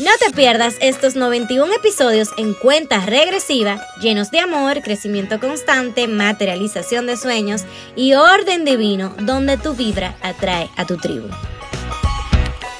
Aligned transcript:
No 0.00 0.12
te 0.18 0.34
pierdas 0.34 0.76
estos 0.80 1.14
91 1.14 1.74
episodios 1.74 2.30
en 2.38 2.54
cuenta 2.54 3.04
regresiva, 3.04 3.84
llenos 4.00 4.30
de 4.30 4.38
amor, 4.38 4.80
crecimiento 4.80 5.38
constante, 5.38 6.08
materialización 6.08 7.06
de 7.06 7.18
sueños 7.18 7.66
y 7.96 8.14
orden 8.14 8.64
divino, 8.64 9.14
donde 9.20 9.58
tu 9.58 9.74
vibra 9.74 10.16
atrae 10.22 10.70
a 10.78 10.86
tu 10.86 10.96
tribu. 10.96 11.28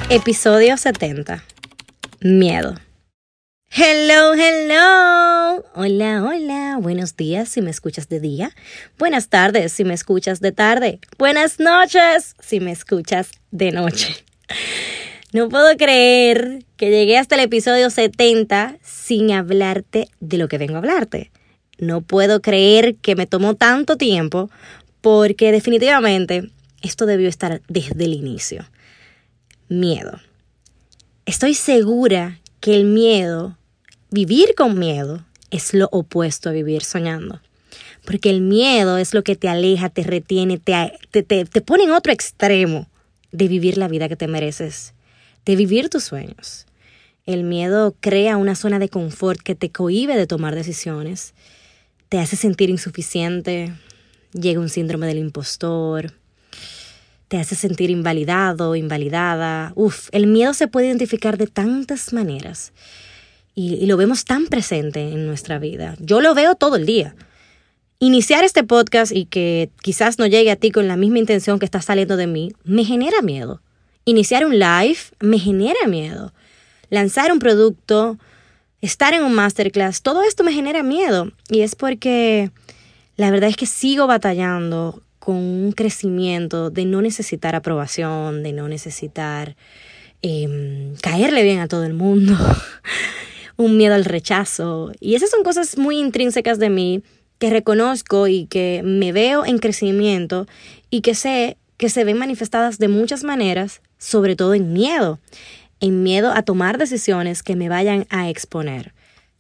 Episodio 0.09 0.79
70. 0.79 1.45
Miedo. 2.21 2.77
Hello, 3.69 4.33
hello. 4.33 5.63
Hola, 5.75 6.25
hola. 6.25 6.79
Buenos 6.81 7.19
días 7.19 7.51
si 7.51 7.61
me 7.61 7.71
escuchas 7.71 8.09
de 8.09 8.21
día. 8.21 8.51
Buenas 8.99 9.29
tardes 9.29 9.75
si 9.75 9.85
me 9.85 9.93
escuchas 9.93 10.41
de 10.41 10.53
tarde. 10.53 11.01
Buenas 11.19 11.61
noches 11.61 12.35
si 12.41 12.61
me 12.61 12.73
escuchas 12.73 13.31
de 13.51 13.73
noche. 13.73 14.25
No 15.33 15.49
puedo 15.49 15.77
creer 15.77 16.65
que 16.77 16.91
llegué 16.91 17.17
hasta 17.17 17.37
el 17.37 17.43
episodio 17.43 17.89
70 17.89 18.79
sin 18.83 19.31
hablarte 19.31 20.09
de 20.19 20.39
lo 20.39 20.49
que 20.49 20.59
vengo 20.59 20.75
a 20.75 20.79
hablarte. 20.79 21.31
No 21.79 22.01
puedo 22.01 22.43
creer 22.43 22.97
que 22.97 23.15
me 23.15 23.29
tomó 23.29 23.55
tanto 23.55 23.97
tiempo 23.97 24.51
porque 25.01 25.53
definitivamente 25.53 26.51
esto 26.83 27.07
debió 27.07 27.29
estar 27.29 27.63
desde 27.69 28.05
el 28.05 28.15
inicio. 28.15 28.65
Miedo. 29.69 30.19
Estoy 31.27 31.55
segura 31.55 32.41
que 32.59 32.75
el 32.75 32.85
miedo, 32.85 33.57
vivir 34.11 34.57
con 34.57 34.81
miedo, 34.81 35.25
es 35.53 35.75
lo 35.75 35.89
opuesto 35.93 36.49
a 36.49 36.53
vivir 36.53 36.83
soñando. 36.83 37.41
Porque 38.05 38.31
el 38.31 38.41
miedo 38.41 38.99
es 38.99 39.15
lo 39.15 39.23
que 39.23 39.37
te 39.37 39.49
aleja, 39.49 39.91
te 39.91 40.03
retiene, 40.03 40.59
te, 40.59 40.99
te, 41.13 41.23
te 41.23 41.61
pone 41.61 41.85
en 41.85 41.93
otro 41.93 42.13
extremo 42.13 42.89
de 43.31 43.47
vivir 43.47 43.79
la 43.79 43.87
vida 43.87 44.09
que 44.09 44.17
te 44.17 44.27
mereces 44.27 44.93
de 45.45 45.57
vivir 45.57 45.89
tus 45.89 46.05
sueños. 46.05 46.67
El 47.27 47.45
miedo 47.45 47.95
crea 48.01 48.37
una 48.37 48.55
zona 48.55 48.79
de 48.79 48.89
confort 48.89 49.41
que 49.41 49.55
te 49.55 49.71
cohíbe 49.71 50.17
de 50.17 50.27
tomar 50.27 50.55
decisiones, 50.55 51.35
te 52.09 52.19
hace 52.19 52.37
sentir 52.37 52.71
insuficiente, 52.71 53.73
llega 54.33 54.61
un 54.61 54.69
síndrome 54.69 55.07
del 55.07 55.19
impostor, 55.19 56.13
te 57.29 57.39
hace 57.39 57.55
sentir 57.55 57.91
invalidado, 57.91 58.75
invalidada. 58.75 59.73
Uf, 59.77 60.09
el 60.13 60.27
miedo 60.27 60.53
se 60.55 60.67
puede 60.67 60.89
identificar 60.89 61.39
de 61.39 61.47
tantas 61.47 62.13
maneras 62.13 62.73
y, 63.55 63.75
y, 63.75 63.87
lo 63.87 63.97
vemos 63.97 64.25
tan 64.25 64.47
presente 64.47 65.01
en 65.13 65.27
nuestra 65.27 65.61
vida. 65.61 65.97
Yo 66.01 66.21
lo 66.21 66.35
veo 66.35 66.57
todo 66.57 66.75
el 66.77 66.87
día. 66.87 67.15
Iniciar 68.01 68.43
este 68.43 68.65
podcast 68.65 69.13
y 69.13 69.27
que 69.27 69.71
quizás 69.83 70.19
no 70.19 70.27
llegue 70.27 70.51
a 70.51 70.57
ti 70.57 70.73
con 70.73 70.89
la 70.89 70.97
misma 70.97 71.19
intención 71.19 71.59
que 71.59 71.67
está 71.67 71.83
saliendo 71.83 72.17
de 72.17 72.27
mí, 72.27 72.53
me 72.65 72.85
genera 72.85 73.23
miedo. 73.23 73.61
Iniciar 74.05 74.45
un 74.45 74.59
live 74.59 74.99
me 75.21 75.39
genera 75.39 75.87
miedo. 75.87 76.33
Lanzar 76.89 77.33
un 77.33 77.39
producto, 77.39 78.19
estar 78.81 79.15
en 79.15 79.23
un 79.23 79.35
masterclass, 79.35 80.03
todo 80.03 80.23
esto 80.23 80.43
me 80.45 80.53
genera 80.53 80.83
miedo. 80.83 81.33
Y 81.49 81.61
es 81.61 81.75
porque 81.75 82.51
la 83.17 83.31
verdad 83.31 83.51
es 83.51 83.57
que 83.57 83.67
sigo 83.67 84.07
batallando 84.07 85.03
con 85.19 85.37
un 85.37 85.73
crecimiento 85.73 86.71
de 86.71 86.87
no 86.87 87.03
necesitar 87.03 87.55
aprobación, 87.55 88.43
de 88.43 88.53
no 88.53 88.67
necesitar 88.67 89.55
em, 90.23 90.97
caerle 90.97 91.43
bien 91.43 91.61
a 91.61 91.69
todo 91.69 91.85
el 91.85 91.95
mundo, 91.95 92.37
un 93.57 93.77
miedo 93.77 93.95
al 93.95 94.07
rechazo. 94.07 94.93
Y 94.99 95.15
esas 95.15 95.31
son 95.31 95.45
cosas 95.45 95.77
muy 95.77 95.99
intrínsecas 95.99 96.59
de 96.59 96.71
mí 96.71 97.03
que 97.39 97.51
reconozco 97.51 98.27
y 98.29 98.47
que 98.47 98.83
me 98.85 99.13
veo 99.13 99.45
en 99.45 99.59
crecimiento 99.59 100.47
y 100.89 101.03
que 101.03 101.15
sé 101.15 101.59
que 101.77 101.89
se 101.89 102.05
ven 102.05 102.19
manifestadas 102.19 102.79
de 102.79 102.89
muchas 102.89 103.25
maneras, 103.25 103.81
sobre 104.01 104.35
todo 104.35 104.55
en 104.55 104.73
miedo, 104.73 105.21
en 105.79 106.03
miedo 106.03 106.33
a 106.33 106.43
tomar 106.43 106.79
decisiones 106.79 107.45
que 107.45 107.55
me 107.55 107.69
vayan 107.69 108.07
a 108.11 108.29
exponer. 108.29 108.93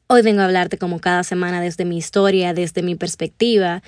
Hoy 0.07 0.23
vengo 0.23 0.43
a 0.43 0.45
hablarte 0.45 0.79
como 0.79 1.01
cada 1.01 1.25
semana 1.25 1.61
desde 1.61 1.85
mi 1.85 1.97
historia, 1.97 2.55
desde 2.55 2.83
mi 2.83 2.95
perspectiva, 2.95 3.83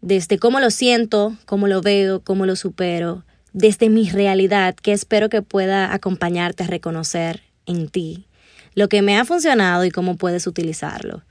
desde 0.00 0.38
cómo 0.38 0.60
lo 0.60 0.70
siento, 0.70 1.36
cómo 1.44 1.66
lo 1.66 1.82
veo, 1.82 2.20
cómo 2.20 2.46
lo 2.46 2.56
supero, 2.56 3.24
desde 3.52 3.90
mi 3.90 4.08
realidad 4.08 4.74
que 4.74 4.92
espero 4.92 5.28
que 5.28 5.42
pueda 5.42 5.92
acompañarte 5.92 6.64
a 6.64 6.68
reconocer 6.68 7.42
en 7.66 7.88
ti 7.88 8.26
lo 8.74 8.88
que 8.88 9.02
me 9.02 9.16
ha 9.16 9.24
funcionado 9.24 9.84
y 9.84 9.90
cómo 9.90 10.16
puedes 10.16 10.46
utilizarlo. 10.46 11.22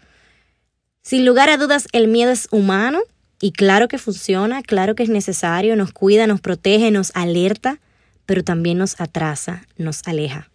Sin 1.01 1.25
lugar 1.25 1.49
a 1.49 1.57
dudas, 1.57 1.87
el 1.91 2.07
miedo 2.07 2.31
es 2.31 2.47
humano 2.51 3.01
y 3.39 3.51
claro 3.51 3.87
que 3.87 3.97
funciona, 3.97 4.61
claro 4.61 4.95
que 4.95 5.03
es 5.03 5.09
necesario, 5.09 5.75
nos 5.75 5.91
cuida, 5.91 6.27
nos 6.27 6.41
protege, 6.41 6.91
nos 6.91 7.11
alerta, 7.13 7.79
pero 8.25 8.43
también 8.43 8.77
nos 8.77 8.99
atrasa, 8.99 9.67
nos 9.77 10.01
aleja. 10.05 10.49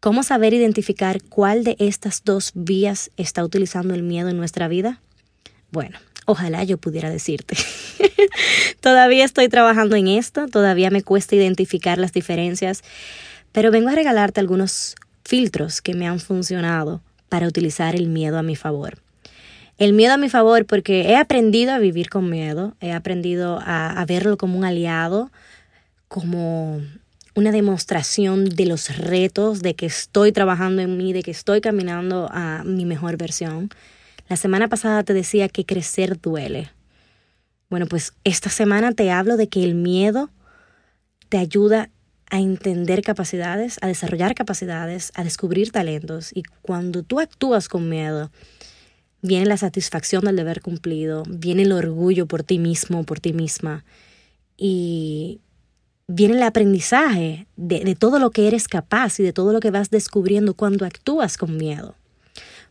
¿Cómo 0.00 0.22
saber 0.22 0.52
identificar 0.52 1.22
cuál 1.22 1.64
de 1.64 1.76
estas 1.78 2.24
dos 2.24 2.52
vías 2.54 3.10
está 3.16 3.42
utilizando 3.42 3.94
el 3.94 4.02
miedo 4.02 4.28
en 4.28 4.36
nuestra 4.36 4.68
vida? 4.68 5.00
Bueno, 5.70 5.98
ojalá 6.26 6.62
yo 6.64 6.76
pudiera 6.76 7.08
decirte. 7.10 7.56
todavía 8.80 9.24
estoy 9.24 9.48
trabajando 9.48 9.96
en 9.96 10.08
esto, 10.08 10.46
todavía 10.48 10.90
me 10.90 11.02
cuesta 11.02 11.36
identificar 11.36 11.98
las 11.98 12.12
diferencias, 12.12 12.82
pero 13.52 13.70
vengo 13.70 13.88
a 13.88 13.94
regalarte 13.94 14.40
algunos 14.40 14.94
filtros 15.24 15.80
que 15.80 15.94
me 15.94 16.06
han 16.06 16.20
funcionado 16.20 17.00
para 17.28 17.48
utilizar 17.48 17.94
el 17.94 18.08
miedo 18.08 18.38
a 18.38 18.42
mi 18.42 18.56
favor 18.56 18.98
el 19.78 19.92
miedo 19.92 20.14
a 20.14 20.16
mi 20.16 20.28
favor 20.28 20.66
porque 20.66 21.02
he 21.02 21.16
aprendido 21.16 21.72
a 21.72 21.78
vivir 21.78 22.08
con 22.08 22.30
miedo, 22.30 22.74
he 22.80 22.92
aprendido 22.92 23.60
a, 23.64 24.04
verlo 24.06 24.36
como 24.36 24.56
un 24.58 24.64
aliado, 24.64 25.30
como 26.14 26.80
una 27.34 27.50
demostración 27.50 28.44
de 28.44 28.66
los 28.66 28.96
retos, 28.98 29.62
de 29.62 29.74
que 29.74 29.86
estoy 29.86 30.30
trabajando 30.30 30.80
en 30.80 30.96
mí, 30.96 31.12
de 31.12 31.24
que 31.24 31.32
estoy 31.32 31.60
caminando 31.60 32.28
a 32.30 32.62
mi 32.62 32.84
mejor 32.84 33.16
versión. 33.16 33.68
La 34.28 34.36
semana 34.36 34.68
pasada 34.68 35.02
te 35.02 35.12
decía 35.12 35.48
que 35.48 35.66
crecer 35.66 36.20
duele. 36.20 36.70
Bueno, 37.68 37.86
pues 37.86 38.12
esta 38.22 38.48
semana 38.48 38.92
te 38.92 39.10
hablo 39.10 39.36
de 39.36 39.48
que 39.48 39.64
el 39.64 39.74
miedo 39.74 40.30
te 41.30 41.38
ayuda 41.38 41.90
a 42.30 42.38
entender 42.38 43.02
capacidades, 43.02 43.78
a 43.82 43.88
desarrollar 43.88 44.36
capacidades, 44.36 45.10
a 45.16 45.24
descubrir 45.24 45.72
talentos. 45.72 46.30
Y 46.32 46.44
cuando 46.62 47.02
tú 47.02 47.18
actúas 47.18 47.66
con 47.66 47.88
miedo, 47.88 48.30
viene 49.20 49.46
la 49.46 49.56
satisfacción 49.56 50.26
del 50.26 50.36
deber 50.36 50.60
cumplido, 50.60 51.24
viene 51.26 51.62
el 51.62 51.72
orgullo 51.72 52.26
por 52.26 52.44
ti 52.44 52.60
mismo, 52.60 53.02
por 53.02 53.18
ti 53.18 53.32
misma, 53.32 53.84
y 54.56 55.40
viene 56.06 56.34
el 56.34 56.42
aprendizaje 56.42 57.46
de, 57.56 57.96
todo 57.98 58.18
lo 58.18 58.30
que 58.30 58.46
eres 58.46 58.68
capaz 58.68 59.18
y 59.20 59.22
de 59.22 59.32
todo 59.32 59.52
lo 59.52 59.60
que 59.60 59.70
vas 59.70 59.90
descubriendo 59.90 60.54
cuando 60.54 60.84
actúas 60.84 61.36
con 61.36 61.56
miedo. 61.56 61.94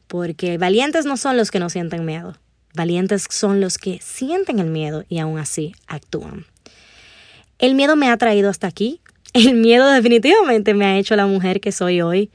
Porque 0.07 0.57
valientes 0.57 1.05
no 1.05 1.17
son 1.17 1.37
los 1.37 1.49
que 1.49 1.59
no 1.59 1.69
sienten 1.69 2.05
miedo, 2.05 2.37
valientes 2.75 3.25
son 3.29 3.61
los 3.61 3.77
que 3.77 3.99
sienten 4.01 4.59
el 4.59 4.67
miedo 4.67 5.05
y 5.09 5.19
aún 5.19 5.39
así 5.39 5.73
actúan. 5.87 6.45
El 7.57 7.75
miedo 7.75 7.95
me 7.95 8.09
ha 8.09 8.17
traído 8.17 8.49
hasta 8.49 8.67
aquí, 8.67 9.01
el 9.33 9.55
miedo 9.55 9.89
definitivamente 9.89 10.73
me 10.73 10.85
ha 10.85 10.97
hecho 10.97 11.15
la 11.15 11.25
mujer 11.25 11.61
que 11.61 11.71
soy 11.71 12.01
hoy, 12.01 12.31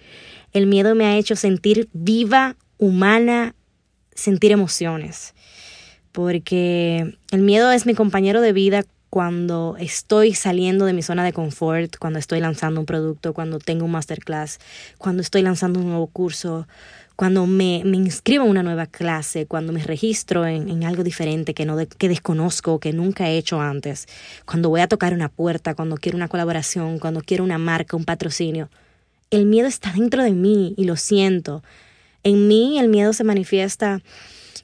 el 0.53 0.67
miedo 0.67 0.95
me 0.95 1.07
ha 1.07 1.17
hecho 1.17 1.37
sentir 1.37 1.89
viva, 1.93 2.57
humana, 2.79 3.55
sentir 4.15 4.51
emociones, 4.51 5.35
porque 6.11 7.17
el 7.31 7.43
miedo 7.43 7.71
es 7.71 7.87
mi 7.87 7.95
compañero 7.95 8.41
de 8.41 8.53
vida 8.53 8.85
cuando 9.11 9.77
estoy 9.79 10.35
saliendo 10.35 10.85
de 10.85 10.93
mi 10.93 11.03
zona 11.03 11.25
de 11.25 11.33
confort, 11.33 11.97
cuando 11.99 12.19
estoy 12.19 12.41
lanzando 12.41 12.81
un 12.81 12.87
producto, 12.87 13.33
cuando 13.33 13.59
tengo 13.59 13.85
un 13.85 13.91
masterclass, 13.91 14.59
cuando 14.99 15.23
estoy 15.23 15.43
lanzando 15.43 15.81
un 15.81 15.87
nuevo 15.87 16.07
curso, 16.09 16.67
cuando 17.17 17.47
me, 17.47 17.83
me 17.85 17.97
inscribo 17.97 18.45
en 18.45 18.51
una 18.51 18.63
nueva 18.63 18.87
clase, 18.87 19.47
cuando 19.47 19.73
me 19.73 19.83
registro 19.83 20.47
en, 20.47 20.69
en 20.69 20.85
algo 20.85 21.03
diferente 21.03 21.53
que, 21.53 21.65
no 21.65 21.77
que 21.99 22.09
desconozco, 22.09 22.79
que 22.79 22.93
nunca 22.93 23.29
he 23.29 23.39
hecho 23.39 23.61
antes, 23.61 24.07
cuando 24.45 24.69
voy 24.69 24.83
a 24.83 24.89
tocar 24.89 25.15
una 25.15 25.29
puerta, 25.29 25.75
cuando 25.75 25.97
quiero 25.97 26.17
una 26.17 26.29
colaboración, 26.29 26.99
cuando 26.99 27.21
quiero 27.23 27.43
una 27.45 27.59
marca, 27.59 27.97
un 27.97 28.05
patrocinio. 28.05 28.69
El 29.31 29.47
miedo 29.47 29.67
está 29.67 29.93
dentro 29.93 30.23
de 30.23 30.33
mí 30.33 30.75
y 30.77 30.85
lo 30.85 30.97
siento. 30.97 31.63
En 32.23 32.47
mí 32.47 32.79
el 32.79 32.89
miedo 32.89 33.13
se 33.13 33.25
manifiesta 33.25 34.01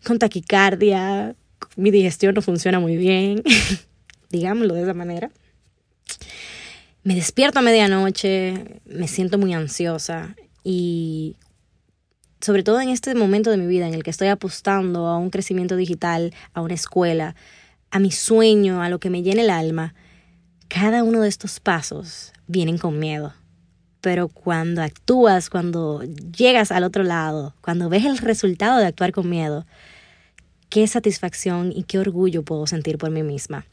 con 0.04 0.18
taquicardia, 0.18 1.34
mi 1.76 1.90
digestión 1.90 2.34
no 2.34 2.42
funciona 2.42 2.78
muy 2.78 2.96
bien, 2.96 3.42
digámoslo 4.34 4.74
de 4.74 4.82
esa 4.82 4.94
manera. 4.94 5.30
Me 7.04 7.14
despierto 7.14 7.60
a 7.60 7.62
medianoche, 7.62 8.80
me 8.84 9.08
siento 9.08 9.38
muy 9.38 9.54
ansiosa 9.54 10.34
y 10.64 11.36
sobre 12.40 12.62
todo 12.62 12.80
en 12.80 12.88
este 12.88 13.14
momento 13.14 13.50
de 13.50 13.56
mi 13.56 13.66
vida 13.66 13.86
en 13.86 13.94
el 13.94 14.02
que 14.02 14.10
estoy 14.10 14.28
apostando 14.28 15.06
a 15.06 15.18
un 15.18 15.30
crecimiento 15.30 15.76
digital, 15.76 16.34
a 16.52 16.62
una 16.62 16.74
escuela, 16.74 17.36
a 17.90 17.98
mi 17.98 18.10
sueño, 18.10 18.82
a 18.82 18.88
lo 18.88 18.98
que 18.98 19.10
me 19.10 19.22
llena 19.22 19.42
el 19.42 19.50
alma, 19.50 19.94
cada 20.68 21.04
uno 21.04 21.20
de 21.20 21.28
estos 21.28 21.60
pasos 21.60 22.32
vienen 22.46 22.78
con 22.78 22.98
miedo. 22.98 23.32
Pero 24.00 24.28
cuando 24.28 24.82
actúas, 24.82 25.48
cuando 25.48 26.02
llegas 26.02 26.72
al 26.72 26.84
otro 26.84 27.04
lado, 27.04 27.54
cuando 27.60 27.88
ves 27.88 28.04
el 28.04 28.18
resultado 28.18 28.78
de 28.78 28.86
actuar 28.86 29.12
con 29.12 29.30
miedo, 29.30 29.64
qué 30.68 30.86
satisfacción 30.88 31.72
y 31.72 31.84
qué 31.84 31.98
orgullo 31.98 32.42
puedo 32.42 32.66
sentir 32.66 32.98
por 32.98 33.10
mí 33.10 33.22
misma. 33.22 33.64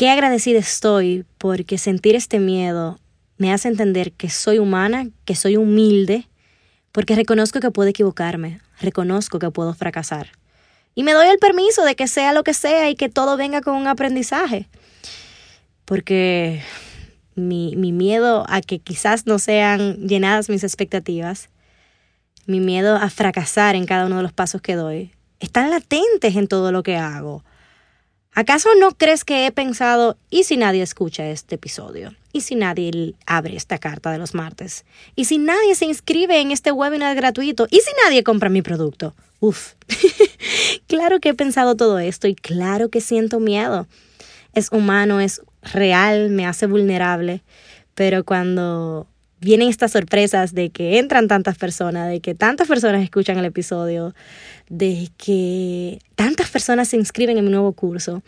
Qué 0.00 0.08
agradecida 0.08 0.58
estoy 0.58 1.26
porque 1.36 1.76
sentir 1.76 2.16
este 2.16 2.38
miedo 2.38 2.98
me 3.36 3.52
hace 3.52 3.68
entender 3.68 4.12
que 4.12 4.30
soy 4.30 4.58
humana, 4.58 5.10
que 5.26 5.34
soy 5.34 5.58
humilde, 5.58 6.26
porque 6.90 7.14
reconozco 7.14 7.60
que 7.60 7.70
puedo 7.70 7.90
equivocarme, 7.90 8.62
reconozco 8.80 9.38
que 9.38 9.50
puedo 9.50 9.74
fracasar. 9.74 10.28
Y 10.94 11.02
me 11.02 11.12
doy 11.12 11.28
el 11.28 11.38
permiso 11.38 11.84
de 11.84 11.96
que 11.96 12.08
sea 12.08 12.32
lo 12.32 12.44
que 12.44 12.54
sea 12.54 12.88
y 12.88 12.94
que 12.94 13.10
todo 13.10 13.36
venga 13.36 13.60
con 13.60 13.74
un 13.74 13.88
aprendizaje. 13.88 14.70
Porque 15.84 16.62
mi, 17.34 17.76
mi 17.76 17.92
miedo 17.92 18.46
a 18.48 18.62
que 18.62 18.78
quizás 18.78 19.26
no 19.26 19.38
sean 19.38 20.08
llenadas 20.08 20.48
mis 20.48 20.64
expectativas, 20.64 21.50
mi 22.46 22.60
miedo 22.60 22.96
a 22.96 23.10
fracasar 23.10 23.76
en 23.76 23.84
cada 23.84 24.06
uno 24.06 24.16
de 24.16 24.22
los 24.22 24.32
pasos 24.32 24.62
que 24.62 24.76
doy, 24.76 25.12
están 25.40 25.68
latentes 25.68 26.36
en 26.36 26.48
todo 26.48 26.72
lo 26.72 26.82
que 26.82 26.96
hago. 26.96 27.44
¿Acaso 28.32 28.68
no 28.78 28.92
crees 28.92 29.24
que 29.24 29.46
he 29.46 29.50
pensado, 29.50 30.16
¿y 30.30 30.44
si 30.44 30.56
nadie 30.56 30.82
escucha 30.82 31.26
este 31.26 31.56
episodio? 31.56 32.14
¿Y 32.32 32.42
si 32.42 32.54
nadie 32.54 33.14
abre 33.26 33.56
esta 33.56 33.78
carta 33.78 34.12
de 34.12 34.18
los 34.18 34.34
martes? 34.34 34.84
¿Y 35.16 35.24
si 35.24 35.38
nadie 35.38 35.74
se 35.74 35.86
inscribe 35.86 36.40
en 36.40 36.52
este 36.52 36.70
webinar 36.70 37.16
gratuito? 37.16 37.66
¿Y 37.70 37.80
si 37.80 37.90
nadie 38.04 38.22
compra 38.22 38.48
mi 38.48 38.62
producto? 38.62 39.14
Uf, 39.40 39.72
claro 40.86 41.18
que 41.18 41.30
he 41.30 41.34
pensado 41.34 41.74
todo 41.74 41.98
esto 41.98 42.28
y 42.28 42.36
claro 42.36 42.88
que 42.88 43.00
siento 43.00 43.40
miedo. 43.40 43.88
Es 44.54 44.68
humano, 44.70 45.20
es 45.20 45.42
real, 45.62 46.30
me 46.30 46.46
hace 46.46 46.66
vulnerable, 46.66 47.42
pero 47.96 48.24
cuando 48.24 49.08
vienen 49.40 49.68
estas 49.68 49.92
sorpresas 49.92 50.54
de 50.54 50.70
que 50.70 50.98
entran 50.98 51.26
tantas 51.26 51.56
personas, 51.56 52.08
de 52.08 52.20
que 52.20 52.34
tantas 52.34 52.68
personas 52.68 53.02
escuchan 53.02 53.38
el 53.38 53.46
episodio, 53.46 54.14
de 54.68 55.08
que 55.16 55.98
tantas 56.14 56.50
personas 56.50 56.88
se 56.88 56.96
inscriben 56.96 57.38
en 57.38 57.44
mi 57.44 57.50
nuevo 57.50 57.72
curso, 57.72 58.22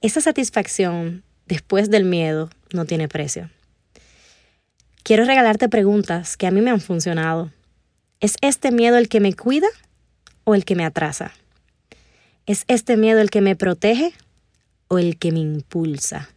esa 0.00 0.20
satisfacción 0.20 1.22
después 1.46 1.90
del 1.90 2.04
miedo 2.04 2.50
no 2.72 2.84
tiene 2.84 3.08
precio. 3.08 3.50
Quiero 5.04 5.24
regalarte 5.24 5.68
preguntas 5.68 6.36
que 6.36 6.46
a 6.46 6.50
mí 6.50 6.60
me 6.60 6.70
han 6.70 6.80
funcionado. 6.80 7.50
¿Es 8.20 8.36
este 8.40 8.70
miedo 8.70 8.98
el 8.98 9.08
que 9.08 9.20
me 9.20 9.34
cuida 9.34 9.68
o 10.44 10.54
el 10.54 10.64
que 10.64 10.76
me 10.76 10.84
atrasa? 10.84 11.32
¿Es 12.46 12.64
este 12.68 12.96
miedo 12.96 13.20
el 13.20 13.30
que 13.30 13.40
me 13.40 13.56
protege 13.56 14.12
o 14.88 14.98
el 14.98 15.18
que 15.18 15.32
me 15.32 15.40
impulsa? 15.40 16.28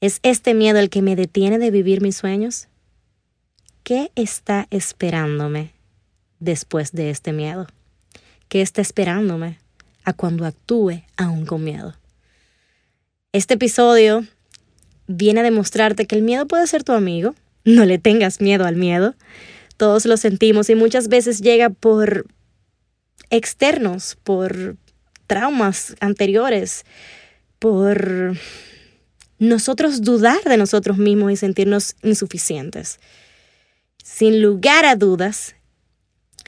¿Es 0.00 0.20
este 0.22 0.54
miedo 0.54 0.78
el 0.78 0.90
que 0.90 1.02
me 1.02 1.16
detiene 1.16 1.58
de 1.58 1.70
vivir 1.70 2.00
mis 2.00 2.16
sueños? 2.16 2.68
¿Qué 3.84 4.10
está 4.14 4.66
esperándome 4.70 5.74
después 6.40 6.92
de 6.92 7.10
este 7.10 7.34
miedo? 7.34 7.66
¿Qué 8.48 8.62
está 8.62 8.80
esperándome 8.80 9.58
a 10.04 10.14
cuando 10.14 10.46
actúe 10.46 11.02
aún 11.18 11.44
con 11.44 11.62
miedo? 11.62 11.94
Este 13.32 13.54
episodio 13.54 14.24
viene 15.06 15.40
a 15.40 15.42
demostrarte 15.42 16.06
que 16.06 16.16
el 16.16 16.22
miedo 16.22 16.46
puede 16.46 16.66
ser 16.66 16.82
tu 16.82 16.92
amigo. 16.92 17.34
No 17.66 17.84
le 17.84 17.98
tengas 17.98 18.40
miedo 18.40 18.64
al 18.64 18.76
miedo. 18.76 19.16
Todos 19.76 20.06
lo 20.06 20.16
sentimos 20.16 20.70
y 20.70 20.76
muchas 20.76 21.08
veces 21.08 21.42
llega 21.42 21.68
por 21.68 22.24
externos, 23.28 24.16
por 24.24 24.76
traumas 25.26 25.94
anteriores, 26.00 26.86
por 27.58 28.34
nosotros 29.38 30.00
dudar 30.00 30.42
de 30.44 30.56
nosotros 30.56 30.96
mismos 30.96 31.32
y 31.32 31.36
sentirnos 31.36 31.96
insuficientes. 32.02 32.98
Sin 34.04 34.42
lugar 34.42 34.84
a 34.84 34.96
dudas, 34.96 35.54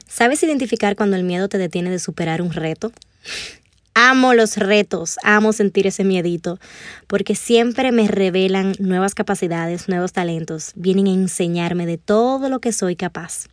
¿sabes 0.07 0.43
identificar 0.43 0.95
cuando 0.95 1.17
el 1.17 1.25
miedo 1.25 1.49
te 1.49 1.57
detiene 1.57 1.89
de 1.91 1.99
superar 1.99 2.43
un 2.43 2.53
reto? 2.53 2.93
Amo 3.95 4.35
los 4.35 4.59
retos, 4.59 5.17
amo 5.23 5.55
sentir 5.55 5.87
ese 5.87 6.05
miedito, 6.05 6.61
porque 7.07 7.35
siempre 7.35 7.93
me 7.93 8.09
revelan 8.09 8.75
nuevas 8.79 9.15
capacidades, 9.15 9.89
nuevos 9.89 10.13
talentos, 10.13 10.73
vienen 10.75 11.07
a 11.07 11.15
enseñarme 11.15 11.87
de 11.87 11.97
todo 11.97 12.51
lo 12.51 12.61
que 12.61 12.73
soy 12.73 12.95
capaz. 12.95 13.47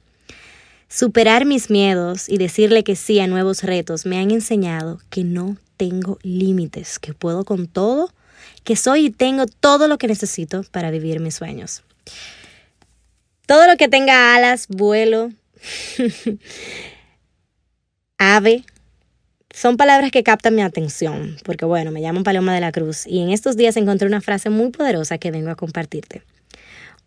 Superar 0.89 1.45
mis 1.45 1.69
miedos 1.69 2.27
y 2.27 2.37
decirle 2.37 2.83
que 2.83 2.97
sí 2.97 3.21
a 3.21 3.27
nuevos 3.27 3.63
retos 3.63 4.05
me 4.05 4.19
han 4.19 4.31
enseñado 4.31 4.99
que 5.09 5.23
no 5.23 5.55
tengo 5.77 6.19
límites, 6.23 6.99
que 6.99 7.13
puedo 7.13 7.45
con 7.45 7.67
todo, 7.67 8.11
que 8.65 8.75
soy 8.75 9.05
y 9.05 9.11
tengo 9.11 9.45
todo 9.45 9.87
lo 9.87 9.97
que 9.97 10.07
necesito 10.07 10.65
para 10.71 10.91
vivir 10.91 11.21
mis 11.21 11.35
sueños. 11.35 11.83
Todo 13.45 13.67
lo 13.67 13.75
que 13.77 13.89
tenga 13.89 14.35
alas, 14.35 14.67
vuelo, 14.69 15.31
ave, 18.17 18.63
son 19.53 19.77
palabras 19.77 20.11
que 20.11 20.23
captan 20.23 20.55
mi 20.55 20.61
atención, 20.61 21.37
porque 21.43 21.65
bueno, 21.65 21.91
me 21.91 22.01
llamo 22.01 22.23
Paloma 22.23 22.55
de 22.55 22.61
la 22.61 22.71
Cruz 22.71 23.05
y 23.05 23.21
en 23.21 23.29
estos 23.29 23.55
días 23.55 23.77
encontré 23.77 24.07
una 24.07 24.21
frase 24.21 24.49
muy 24.49 24.71
poderosa 24.71 25.17
que 25.17 25.29
vengo 25.29 25.51
a 25.51 25.55
compartirte. 25.55 26.23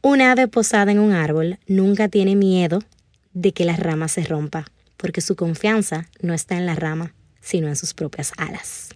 Un 0.02 0.20
ave 0.20 0.46
posada 0.46 0.92
en 0.92 1.00
un 1.00 1.12
árbol 1.12 1.58
nunca 1.66 2.08
tiene 2.08 2.36
miedo 2.36 2.80
de 3.32 3.52
que 3.52 3.64
la 3.64 3.76
rama 3.76 4.06
se 4.06 4.22
rompa, 4.22 4.66
porque 4.96 5.20
su 5.20 5.36
confianza 5.36 6.08
no 6.20 6.34
está 6.34 6.56
en 6.56 6.66
la 6.66 6.76
rama, 6.76 7.14
sino 7.40 7.66
en 7.66 7.76
sus 7.76 7.94
propias 7.94 8.32
alas. 8.36 8.90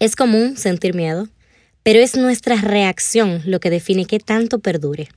Es 0.00 0.16
común 0.16 0.56
sentir 0.56 0.94
miedo, 0.94 1.28
pero 1.82 2.00
es 2.00 2.16
nuestra 2.16 2.56
reacción 2.56 3.42
lo 3.44 3.60
que 3.60 3.70
define 3.70 4.06
qué 4.06 4.18
tanto 4.18 4.58
perdure. 4.58 5.08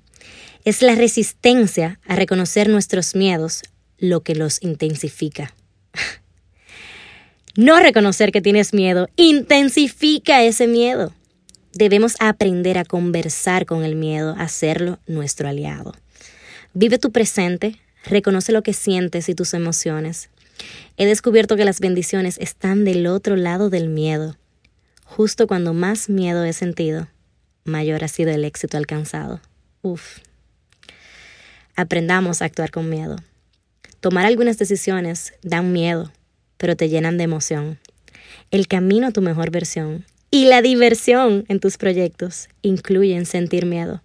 Es 0.65 0.81
la 0.81 0.95
resistencia 0.95 1.99
a 2.07 2.15
reconocer 2.15 2.69
nuestros 2.69 3.15
miedos 3.15 3.63
lo 3.97 4.21
que 4.21 4.35
los 4.35 4.61
intensifica. 4.61 5.53
No 7.57 7.79
reconocer 7.79 8.31
que 8.31 8.39
tienes 8.39 8.71
miedo 8.71 9.09
intensifica 9.15 10.43
ese 10.43 10.67
miedo. 10.67 11.11
Debemos 11.73 12.13
aprender 12.19 12.77
a 12.77 12.85
conversar 12.85 13.65
con 13.65 13.83
el 13.83 13.95
miedo, 13.95 14.35
a 14.37 14.43
hacerlo 14.43 14.99
nuestro 15.07 15.47
aliado. 15.47 15.95
Vive 16.75 16.99
tu 16.99 17.11
presente, 17.11 17.79
reconoce 18.05 18.51
lo 18.51 18.61
que 18.61 18.73
sientes 18.73 19.27
y 19.27 19.33
tus 19.33 19.55
emociones. 19.55 20.29
He 20.97 21.07
descubierto 21.07 21.55
que 21.55 21.65
las 21.65 21.79
bendiciones 21.79 22.37
están 22.37 22.85
del 22.85 23.07
otro 23.07 23.35
lado 23.35 23.71
del 23.71 23.89
miedo. 23.89 24.37
Justo 25.03 25.47
cuando 25.47 25.73
más 25.73 26.09
miedo 26.09 26.43
he 26.43 26.53
sentido, 26.53 27.07
mayor 27.63 28.03
ha 28.03 28.07
sido 28.07 28.29
el 28.29 28.45
éxito 28.45 28.77
alcanzado. 28.77 29.41
Uf. 29.81 30.19
Aprendamos 31.79 32.41
a 32.41 32.45
actuar 32.45 32.71
con 32.71 32.89
miedo. 32.89 33.17
Tomar 33.99 34.25
algunas 34.25 34.57
decisiones 34.57 35.35
dan 35.43 35.73
miedo, 35.73 36.11
pero 36.57 36.75
te 36.75 36.89
llenan 36.89 37.19
de 37.19 37.25
emoción. 37.25 37.77
El 38.49 38.67
camino 38.67 39.05
a 39.05 39.11
tu 39.11 39.21
mejor 39.21 39.51
versión 39.51 40.03
y 40.31 40.45
la 40.45 40.63
diversión 40.63 41.45
en 41.49 41.59
tus 41.59 41.77
proyectos 41.77 42.49
incluyen 42.63 43.27
sentir 43.27 43.67
miedo. 43.67 44.01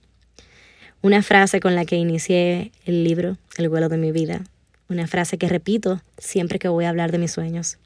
Una 1.00 1.22
frase 1.22 1.60
con 1.60 1.74
la 1.74 1.86
que 1.86 1.96
inicié 1.96 2.72
el 2.84 3.04
libro 3.04 3.38
El 3.56 3.70
vuelo 3.70 3.88
de 3.88 3.96
mi 3.96 4.12
vida, 4.12 4.44
una 4.90 5.06
frase 5.06 5.38
que 5.38 5.48
repito 5.48 6.02
siempre 6.18 6.58
que 6.58 6.68
voy 6.68 6.84
a 6.84 6.90
hablar 6.90 7.10
de 7.10 7.16
mis 7.16 7.32
sueños. 7.32 7.78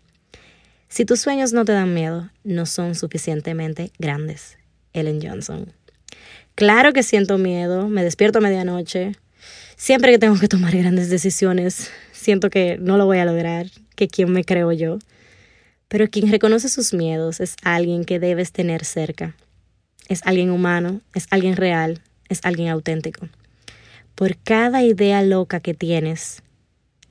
Si 0.88 1.04
tus 1.04 1.20
sueños 1.20 1.52
no 1.52 1.64
te 1.64 1.70
dan 1.70 1.94
miedo, 1.94 2.28
no 2.42 2.66
son 2.66 2.96
suficientemente 2.96 3.92
grandes. 4.00 4.58
Ellen 4.92 5.20
Johnson. 5.22 5.72
Claro 6.56 6.92
que 6.92 7.04
siento 7.04 7.38
miedo, 7.38 7.86
me 7.86 8.02
despierto 8.02 8.38
a 8.38 8.42
medianoche. 8.42 9.12
Siempre 9.76 10.10
que 10.10 10.18
tengo 10.18 10.38
que 10.38 10.48
tomar 10.48 10.74
grandes 10.74 11.10
decisiones, 11.10 11.90
siento 12.10 12.48
que 12.48 12.78
no 12.78 12.96
lo 12.96 13.04
voy 13.04 13.18
a 13.18 13.26
lograr, 13.26 13.66
que 13.94 14.08
quién 14.08 14.32
me 14.32 14.42
creo 14.42 14.72
yo. 14.72 14.98
Pero 15.88 16.08
quien 16.08 16.30
reconoce 16.30 16.70
sus 16.70 16.94
miedos 16.94 17.40
es 17.40 17.56
alguien 17.62 18.04
que 18.04 18.18
debes 18.18 18.52
tener 18.52 18.86
cerca. 18.86 19.36
Es 20.08 20.22
alguien 20.24 20.50
humano, 20.50 21.02
es 21.14 21.26
alguien 21.30 21.56
real, 21.56 22.00
es 22.28 22.40
alguien 22.42 22.68
auténtico. 22.68 23.28
Por 24.14 24.38
cada 24.38 24.82
idea 24.82 25.22
loca 25.22 25.60
que 25.60 25.74
tienes, 25.74 26.42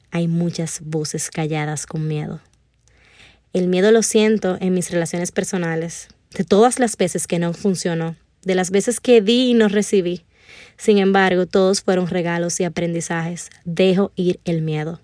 hay 0.09 0.27
muchas 0.27 0.81
voces 0.81 1.29
calladas 1.29 1.85
con 1.85 2.07
miedo. 2.07 2.41
El 3.53 3.67
miedo 3.67 3.91
lo 3.91 4.01
siento 4.01 4.57
en 4.59 4.73
mis 4.73 4.89
relaciones 4.89 5.31
personales, 5.31 6.07
de 6.31 6.43
todas 6.43 6.79
las 6.79 6.97
veces 6.97 7.27
que 7.27 7.37
no 7.37 7.53
funcionó, 7.53 8.15
de 8.41 8.55
las 8.55 8.71
veces 8.71 8.99
que 8.99 9.21
di 9.21 9.51
y 9.51 9.53
no 9.53 9.67
recibí. 9.67 10.25
Sin 10.77 10.97
embargo, 10.97 11.45
todos 11.45 11.81
fueron 11.81 12.07
regalos 12.07 12.59
y 12.59 12.63
aprendizajes. 12.63 13.49
Dejo 13.63 14.11
ir 14.15 14.39
el 14.45 14.61
miedo. 14.61 14.99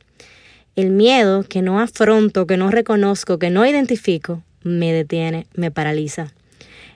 El 0.75 0.90
miedo 0.90 1.44
que 1.44 1.62
no 1.62 1.80
afronto, 1.80 2.48
que 2.48 2.58
no 2.58 2.72
reconozco, 2.72 3.40
que 3.40 3.50
no 3.50 3.66
identifico, 3.66 4.42
me 4.63 4.94
detiene, 4.94 5.48
me 5.54 5.72
paraliza. 5.72 6.34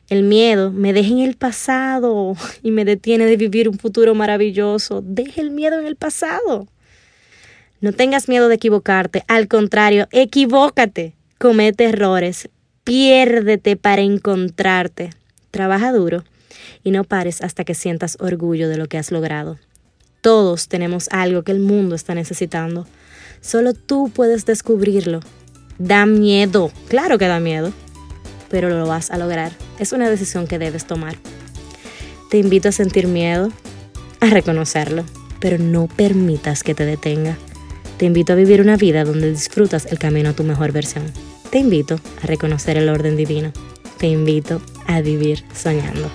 El 0.07 0.23
miedo 0.23 0.71
me 0.71 0.93
deja 0.93 1.09
en 1.09 1.19
el 1.19 1.35
pasado 1.35 2.35
y 2.61 2.71
me 2.71 2.85
detiene 2.85 3.25
de 3.25 3.37
vivir 3.37 3.67
un 3.67 3.77
futuro 3.77 4.13
maravilloso. 4.13 5.01
Deja 5.03 5.41
el 5.41 5.51
miedo 5.51 5.79
en 5.79 5.87
el 5.87 5.95
pasado. 5.95 6.67
No 7.81 7.91
tengas 7.91 8.29
miedo 8.29 8.47
de 8.47 8.55
equivocarte, 8.55 9.23
al 9.27 9.47
contrario, 9.47 10.07
equivócate, 10.11 11.13
comete 11.37 11.85
errores, 11.85 12.49
piérdete 12.83 13.75
para 13.75 14.01
encontrarte. 14.01 15.09
trabaja 15.51 15.91
duro 15.91 16.23
y 16.83 16.91
no 16.91 17.03
pares 17.03 17.41
hasta 17.41 17.63
que 17.63 17.75
sientas 17.75 18.17
orgullo 18.19 18.69
de 18.69 18.77
lo 18.77 18.87
que 18.87 18.97
has 18.97 19.11
logrado. 19.11 19.57
Todos 20.21 20.67
tenemos 20.67 21.07
algo 21.11 21.43
que 21.43 21.51
el 21.51 21.59
mundo 21.59 21.95
está 21.95 22.15
necesitando. 22.15 22.87
Solo 23.41 23.73
tú 23.73 24.09
puedes 24.13 24.45
descubrirlo. 24.45 25.19
Da 25.77 26.05
miedo, 26.05 26.71
claro 26.87 27.17
que 27.17 27.27
da 27.27 27.39
miedo, 27.39 27.71
pero 28.49 28.69
lo 28.69 28.87
vas 28.87 29.11
a 29.11 29.17
lograr. 29.17 29.51
Es 29.77 29.91
una 29.91 30.09
decisión 30.09 30.47
que 30.47 30.57
debes 30.57 30.85
tomar. 30.85 31.15
Te 32.31 32.37
invito 32.37 32.69
a 32.69 32.71
sentir 32.71 33.07
miedo, 33.07 33.51
a 34.19 34.29
reconocerlo, 34.29 35.03
pero 35.39 35.57
no 35.59 35.87
permitas 35.87 36.63
que 36.63 36.73
te 36.73 36.85
detenga. 36.85 37.37
Te 37.97 38.05
invito 38.05 38.33
a 38.33 38.35
vivir 38.35 38.61
una 38.61 38.77
vida 38.77 39.03
donde 39.03 39.29
disfrutas 39.29 39.85
el 39.85 39.99
camino 39.99 40.29
a 40.29 40.33
tu 40.33 40.43
mejor 40.43 40.71
versión. 40.71 41.05
Te 41.49 41.59
invito 41.59 41.99
a 42.21 42.27
reconocer 42.27 42.77
el 42.77 42.89
orden 42.89 43.15
divino. 43.15 43.53
Te 43.97 44.07
invito 44.07 44.61
a 44.87 45.01
vivir 45.01 45.43
soñando. 45.53 46.09